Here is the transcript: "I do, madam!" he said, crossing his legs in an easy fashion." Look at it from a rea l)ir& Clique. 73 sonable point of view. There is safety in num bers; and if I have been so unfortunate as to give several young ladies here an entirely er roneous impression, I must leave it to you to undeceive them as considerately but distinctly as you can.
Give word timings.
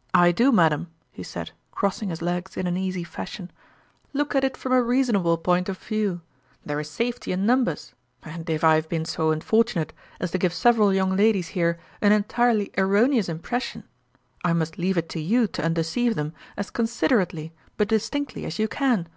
"I 0.14 0.30
do, 0.30 0.52
madam!" 0.52 0.86
he 1.10 1.24
said, 1.24 1.50
crossing 1.72 2.10
his 2.10 2.22
legs 2.22 2.56
in 2.56 2.68
an 2.68 2.76
easy 2.76 3.02
fashion." 3.02 3.50
Look 4.12 4.36
at 4.36 4.44
it 4.44 4.56
from 4.56 4.70
a 4.70 4.80
rea 4.80 4.82
l)ir& 4.82 4.86
Clique. 4.86 5.16
73 5.16 5.18
sonable 5.18 5.42
point 5.42 5.68
of 5.68 5.78
view. 5.78 6.20
There 6.64 6.78
is 6.78 6.88
safety 6.88 7.32
in 7.32 7.44
num 7.44 7.64
bers; 7.64 7.92
and 8.22 8.48
if 8.48 8.62
I 8.62 8.76
have 8.76 8.88
been 8.88 9.04
so 9.04 9.32
unfortunate 9.32 9.92
as 10.20 10.30
to 10.30 10.38
give 10.38 10.54
several 10.54 10.94
young 10.94 11.16
ladies 11.16 11.48
here 11.58 11.80
an 12.00 12.12
entirely 12.12 12.70
er 12.78 12.86
roneous 12.86 13.28
impression, 13.28 13.82
I 14.44 14.52
must 14.52 14.78
leave 14.78 14.96
it 14.96 15.08
to 15.08 15.20
you 15.20 15.48
to 15.48 15.64
undeceive 15.64 16.14
them 16.14 16.34
as 16.56 16.70
considerately 16.70 17.52
but 17.76 17.88
distinctly 17.88 18.44
as 18.44 18.60
you 18.60 18.68
can. 18.68 19.08